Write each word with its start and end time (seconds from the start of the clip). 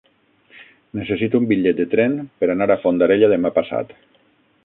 Necessito 0.99 1.41
un 1.41 1.45
bitllet 1.51 1.77
de 1.81 1.85
tren 1.91 2.17
per 2.39 2.49
anar 2.53 2.69
a 2.75 2.77
Fondarella 2.87 3.31
demà 3.35 3.55
passat. 3.61 3.97